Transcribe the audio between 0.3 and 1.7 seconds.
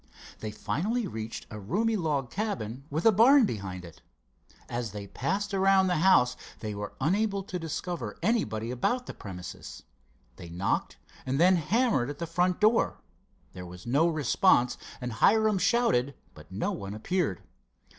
They finally reached a